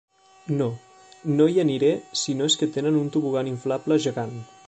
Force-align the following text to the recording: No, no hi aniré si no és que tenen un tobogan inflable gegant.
No, 0.61 0.67
no 1.41 1.47
hi 1.51 1.61
aniré 1.65 1.91
si 2.23 2.35
no 2.41 2.49
és 2.53 2.57
que 2.61 2.71
tenen 2.79 2.99
un 3.03 3.13
tobogan 3.17 3.51
inflable 3.55 4.01
gegant. 4.07 4.37